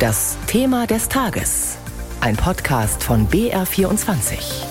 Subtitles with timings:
[0.00, 1.76] Das Thema des Tages.
[2.22, 4.64] Ein Podcast von BR24.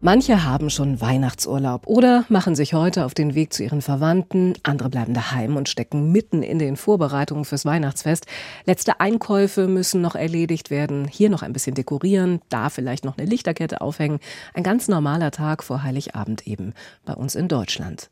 [0.00, 4.88] Manche haben schon Weihnachtsurlaub oder machen sich heute auf den Weg zu ihren Verwandten, andere
[4.88, 8.24] bleiben daheim und stecken mitten in den Vorbereitungen fürs Weihnachtsfest.
[8.64, 13.28] Letzte Einkäufe müssen noch erledigt werden, hier noch ein bisschen dekorieren, da vielleicht noch eine
[13.28, 14.18] Lichterkette aufhängen.
[14.54, 16.72] Ein ganz normaler Tag vor Heiligabend eben
[17.04, 18.08] bei uns in Deutschland.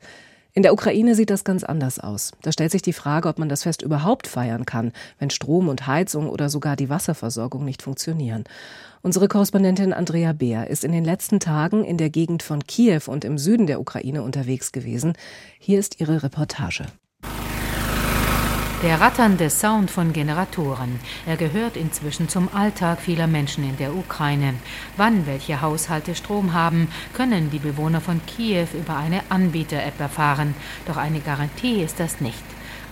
[0.53, 2.33] In der Ukraine sieht das ganz anders aus.
[2.43, 5.87] Da stellt sich die Frage, ob man das Fest überhaupt feiern kann, wenn Strom und
[5.87, 8.45] Heizung oder sogar die Wasserversorgung nicht funktionieren.
[9.03, 13.25] Unsere Korrespondentin Andrea Beer ist in den letzten Tagen in der Gegend von Kiew und
[13.25, 15.15] im Süden der Ukraine unterwegs gewesen.
[15.59, 16.87] Hier ist ihre Reportage.
[18.83, 21.01] Der ratternde Sound von Generatoren.
[21.27, 24.55] Er gehört inzwischen zum Alltag vieler Menschen in der Ukraine.
[24.97, 30.55] Wann welche Haushalte Strom haben, können die Bewohner von Kiew über eine Anbieter-App erfahren.
[30.87, 32.43] Doch eine Garantie ist das nicht.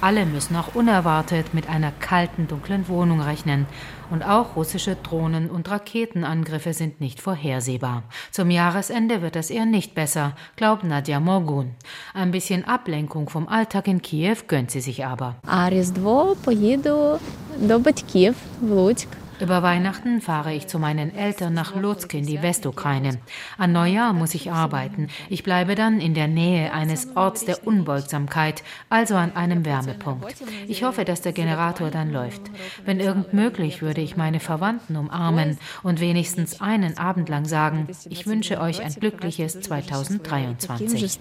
[0.02, 3.66] Alle müssen auch unerwartet mit einer kalten, dunklen Wohnung rechnen.
[4.09, 8.03] Und auch russische Drohnen- und Raketenangriffe sind nicht vorhersehbar.
[8.31, 11.72] Zum Jahresende wird das eher nicht besser, glaubt Nadja Morgun.
[12.14, 15.36] Ein bisschen Ablenkung vom Alltag in Kiew gönnt sie sich aber.
[15.47, 17.19] А Різдво поїду
[17.58, 19.08] до батьків в Луцьк.
[19.41, 23.19] Über Weihnachten fahre ich zu meinen Eltern nach Lutsk in die Westukraine.
[23.56, 25.08] An Neujahr muss ich arbeiten.
[25.28, 30.34] Ich bleibe dann in der Nähe eines Orts der Unbeugsamkeit, also an einem Wärmepunkt.
[30.66, 32.42] Ich hoffe, dass der Generator dann läuft.
[32.84, 38.27] Wenn irgend möglich, würde ich meine Verwandten umarmen und wenigstens einen Abend lang sagen, ich
[38.27, 41.19] wünsche euch ein glückliches 2023.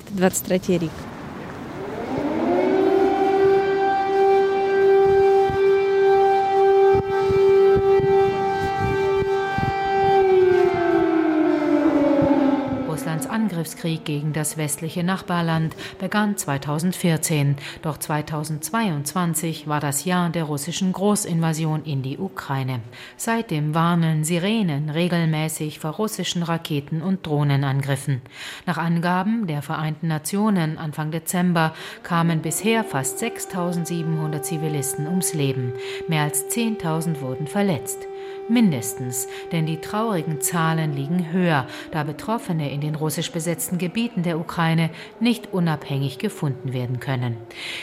[13.88, 21.84] Angriffskrieg gegen das westliche Nachbarland begann 2014, doch 2022 war das Jahr der russischen Großinvasion
[21.86, 22.82] in die Ukraine.
[23.16, 28.22] Seitdem warnen Sirenen regelmäßig vor russischen Raketen- und Drohnenangriffen.
[28.66, 31.74] Nach Angaben der Vereinten Nationen Anfang Dezember
[32.04, 35.74] kamen bisher fast 6700 Zivilisten ums Leben.
[36.08, 38.08] Mehr als 10.000 wurden verletzt.
[38.50, 44.40] Mindestens, denn die traurigen Zahlen liegen höher, da Betroffene in den russisch besetzten Gebieten der
[44.40, 47.36] Ukraine nicht unabhängig gefunden werden können.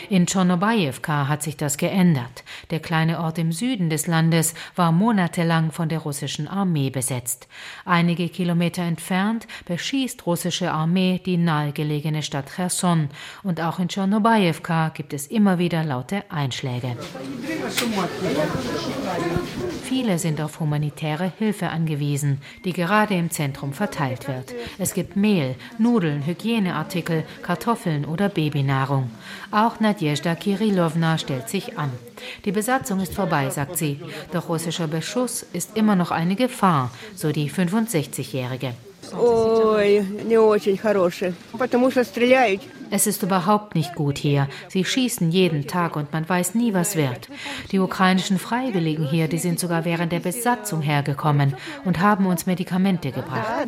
[0.09, 2.45] In Tschernobayevka hat sich das geändert.
[2.71, 7.47] Der kleine Ort im Süden des Landes war monatelang von der russischen Armee besetzt.
[7.85, 13.11] Einige Kilometer entfernt beschießt russische Armee die nahegelegene Stadt Cherson
[13.43, 16.97] und auch in Tschernobayevka gibt es immer wieder laute Einschläge.
[19.83, 24.54] Viele sind auf humanitäre Hilfe angewiesen, die gerade im Zentrum verteilt wird.
[24.78, 29.10] Es gibt Mehl, Nudeln, Hygieneartikel, Kartoffeln oder Babynahrung.
[29.52, 31.92] Auch Nadjezhda Kirillowna stellt sich an.
[32.46, 34.00] Die Besatzung ist vorbei, sagt sie.
[34.32, 38.74] Doch russischer Beschuss ist immer noch eine Gefahr, so die 65-Jährige.
[39.14, 42.62] Ой, не очень хорошие, потому что стреляют.
[42.95, 44.47] es ist überhaupt nicht gut hier.
[44.69, 47.29] Sie schießen jeden Tag und man weiß nie, was wird.
[47.73, 53.11] Die ukrainischen Freiwilligen hier, die sind sogar während der Besatzung hergekommen und haben uns Medikamente
[53.11, 53.67] gebracht.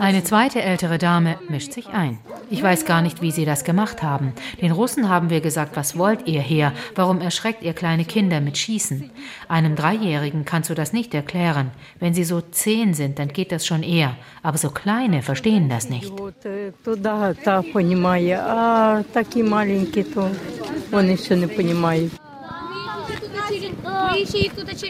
[0.00, 2.18] Eine zweite ältere Dame mischt sich ein.
[2.52, 4.34] Ich weiß gar nicht, wie sie das gemacht haben.
[4.60, 6.74] Den Russen haben wir gesagt, was wollt ihr hier?
[6.94, 9.10] Warum erschreckt ihr kleine Kinder mit Schießen?
[9.48, 11.70] Einem Dreijährigen kannst du das nicht erklären.
[11.98, 14.16] Wenn sie so zehn sind, dann geht das schon eher.
[14.42, 16.12] Aber so kleine verstehen das nicht.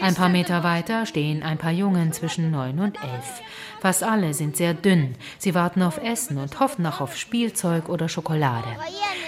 [0.01, 3.41] Ein paar Meter weiter stehen ein paar Jungen zwischen neun und elf.
[3.79, 5.15] Fast alle sind sehr dünn.
[5.37, 8.67] Sie warten auf Essen und hoffen auch auf Spielzeug oder Schokolade.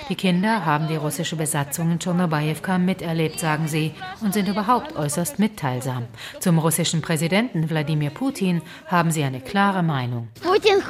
[0.08, 5.40] Die Kinder haben die russische Besatzung in Tschernobayevka miterlebt, sagen sie, und sind überhaupt äußerst
[5.40, 6.06] mitteilsam.
[6.40, 10.28] Zum russischen Präsidenten Wladimir Putin haben sie eine klare Meinung.
[10.42, 10.82] Putin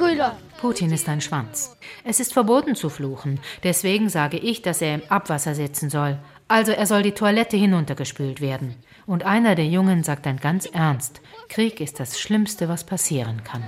[0.92, 1.76] ist ein Schwanz.
[2.04, 3.40] Es ist verboten zu fluchen.
[3.62, 6.18] Deswegen sage ich, dass er im Abwasser sitzen soll.
[6.48, 8.76] Also er soll die Toilette hinuntergespült werden.
[9.06, 13.62] Und einer der Jungen sagt dann ganz ernst, Krieg ist das Schlimmste, was passieren kann.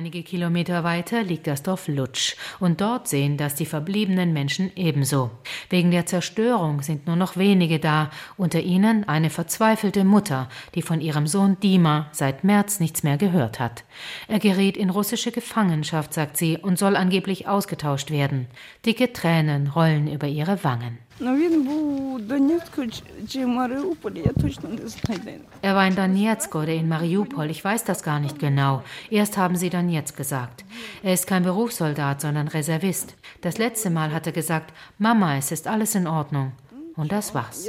[0.00, 5.30] Einige Kilometer weiter liegt das Dorf Lutsch und dort sehen das die verbliebenen Menschen ebenso.
[5.68, 8.08] Wegen der Zerstörung sind nur noch wenige da,
[8.38, 13.60] unter ihnen eine verzweifelte Mutter, die von ihrem Sohn Dima seit März nichts mehr gehört
[13.60, 13.84] hat.
[14.26, 18.46] Er gerät in russische Gefangenschaft, sagt sie, und soll angeblich ausgetauscht werden.
[18.86, 20.96] Dicke Tränen rollen über ihre Wangen.
[25.62, 28.82] Er war in Donetsk oder in Mariupol, ich weiß das gar nicht genau.
[29.10, 30.64] Erst haben sie Donetsk gesagt.
[31.02, 33.14] Er ist kein Berufssoldat, sondern Reservist.
[33.42, 36.52] Das letzte Mal hat er gesagt, Mama, es ist alles in Ordnung.
[37.00, 37.66] Und das war's.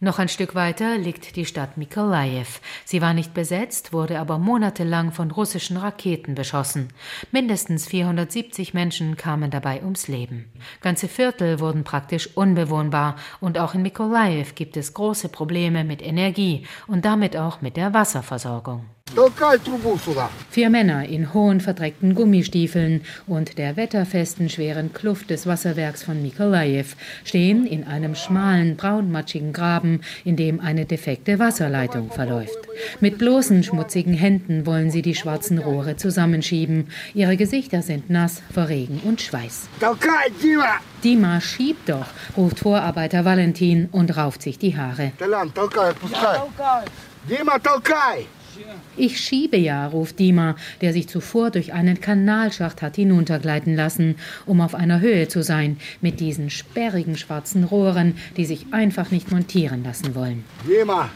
[0.00, 2.46] Noch ein Stück weiter liegt die Stadt Mikolajew.
[2.86, 6.88] Sie war nicht besetzt, wurde aber monatelang von russischen Raketen beschossen.
[7.32, 10.50] Mindestens 470 Menschen kamen dabei ums Leben.
[10.80, 16.66] Ganze Viertel wurden praktisch unbewohnbar und auch in Mikolajew gibt es große Probleme mit Energie
[16.86, 18.86] und damit auch mit der Wasserversorgung.
[20.50, 26.84] Vier Männer in hohen, verdreckten Gummistiefeln und der wetterfesten, schweren Kluft des Wasserwerks von Mikolajew
[27.24, 32.58] stehen in einem schmalen, braunmatschigen Graben, in dem eine defekte Wasserleitung verläuft.
[33.00, 36.88] Mit bloßen, schmutzigen Händen wollen sie die schwarzen Rohre zusammenschieben.
[37.14, 39.68] Ihre Gesichter sind nass vor Regen und Schweiß.
[41.02, 45.12] Dima, schiebt doch, ruft Vorarbeiter Valentin und rauft sich die Haare.
[47.28, 47.58] Dima,
[48.97, 54.15] Ich schiebe ja, ruft Dima, der sich zuvor durch einen Kanalschacht hat hinuntergleiten lassen,
[54.45, 59.31] um auf einer Höhe zu sein, mit diesen sperrigen schwarzen Rohren, die sich einfach nicht
[59.31, 60.43] montieren lassen wollen.
[60.67, 61.09] Dima,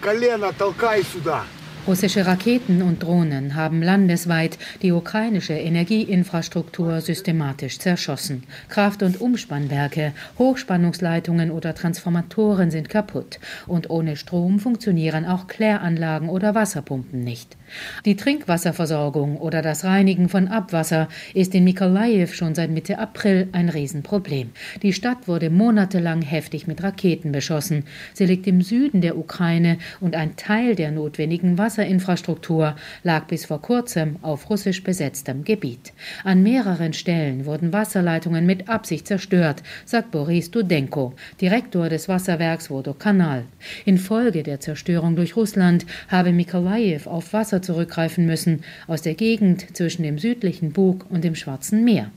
[0.00, 1.44] колено толкай сюда!
[1.89, 8.43] Russische Raketen und Drohnen haben landesweit die ukrainische Energieinfrastruktur systematisch zerschossen.
[8.69, 16.53] Kraft- und Umspannwerke, Hochspannungsleitungen oder Transformatoren sind kaputt und ohne Strom funktionieren auch Kläranlagen oder
[16.53, 17.57] Wasserpumpen nicht.
[18.05, 23.69] Die Trinkwasserversorgung oder das Reinigen von Abwasser ist in Mikolajew schon seit Mitte April ein
[23.69, 24.51] Riesenproblem.
[24.83, 27.85] Die Stadt wurde monatelang heftig mit Raketen beschossen.
[28.13, 33.61] Sie liegt im Süden der Ukraine und ein Teil der notwendigen Wasserinfrastruktur lag bis vor
[33.61, 35.93] kurzem auf russisch besetztem Gebiet.
[36.25, 43.45] An mehreren Stellen wurden Wasserleitungen mit Absicht zerstört, sagt Boris Dudenko, Direktor des Wasserwerks Vodokanal.
[43.85, 50.03] Infolge der Zerstörung durch Russland habe Mikolajew auf Wasser zurückgreifen müssen, aus der Gegend zwischen
[50.03, 52.11] dem südlichen Bug und dem Schwarzen Meer.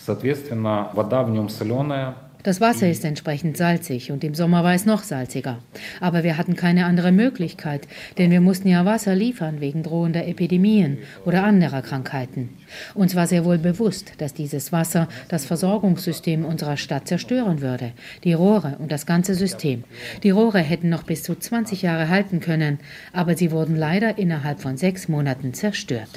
[2.45, 5.59] Das Wasser ist entsprechend salzig und im Sommer war es noch salziger.
[6.01, 7.87] Aber wir hatten keine andere Möglichkeit,
[8.19, 12.49] denn wir mussten ja Wasser liefern wegen drohender Epidemien oder anderer Krankheiten.
[12.95, 17.93] Uns war sehr wohl bewusst, dass dieses Wasser das Versorgungssystem unserer Stadt zerstören würde.
[18.25, 19.85] Die Rohre und das ganze System.
[20.25, 22.81] Die Rohre hätten noch bis zu 20 Jahre halten können,
[23.13, 26.09] aber sie wurden leider innerhalb von sechs Monaten zerstört.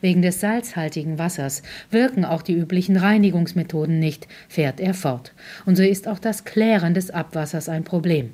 [0.00, 2.96] Wegen des salzhaltigen Wassers wirken auch die üblichen
[3.52, 5.32] Reinigungsmethoden nicht, fährt er fort.
[5.66, 8.30] Und so ist auch das Klären des Abwassers ein Problem.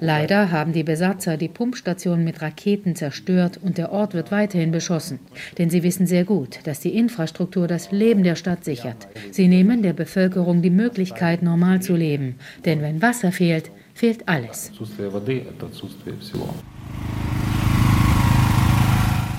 [0.00, 5.18] Leider haben die Besatzer die Pumpstation mit Raketen zerstört und der Ort wird weiterhin beschossen.
[5.58, 9.06] Denn sie wissen sehr gut, dass die Infrastruktur das Leben der Stadt sichert.
[9.30, 12.36] Sie nehmen der Bevölkerung die Möglichkeit, normal zu leben.
[12.64, 14.72] Denn wenn Wasser fehlt, fehlt alles.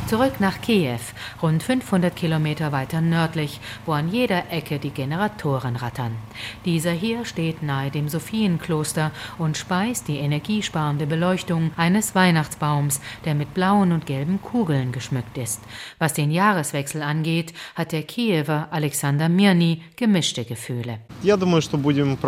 [0.08, 1.00] Zurück nach Kiew,
[1.42, 6.16] rund 500 Kilometer weiter nördlich, wo an jeder Ecke die Generatoren rattern.
[6.64, 9.10] Dieser hier steht nahe dem Sophienkloster
[9.40, 15.62] und speist die energiesparende Beleuchtung eines Weihnachtsbaums, der mit blauen und gelben Kugeln geschmückt ist.
[15.98, 21.00] Was den Jahreswechsel angeht, hat der Kiewer Alexander Mirny gemischte Gefühle.
[21.24, 22.22] Ich denke, wir werden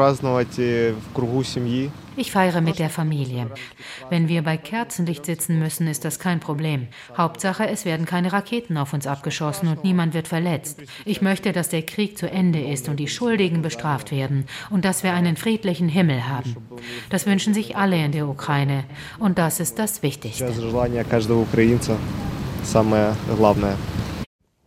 [0.57, 3.52] in Krugu Familie ich feiere mit der Familie.
[4.10, 6.88] Wenn wir bei Kerzenlicht sitzen müssen, ist das kein Problem.
[7.16, 10.82] Hauptsache, es werden keine Raketen auf uns abgeschossen und niemand wird verletzt.
[11.06, 15.03] Ich möchte, dass der Krieg zu Ende ist und die Schuldigen bestraft werden und dass
[15.03, 16.58] wir einen friedlichen Himmel haben.
[17.12, 18.84] Das wünschen sich alle in der Ukraine
[19.20, 20.51] und das ist das Wichtigste.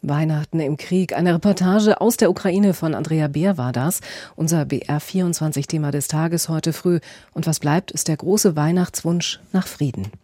[0.02, 1.16] Weihnachten im Krieg.
[1.16, 4.00] Eine Reportage aus der Ukraine von Andrea Beer war das.
[4.36, 7.00] Unser BR24-Thema des Tages heute früh.
[7.32, 10.10] Und was bleibt, ist der große Weihnachtswunsch nach Frieden.